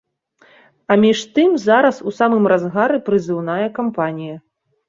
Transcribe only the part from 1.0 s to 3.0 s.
між тым зараз у самым разгары